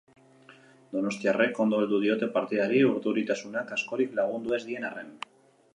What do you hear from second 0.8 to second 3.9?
Donostiarrek ondo heldu diote partidari, urduritasunak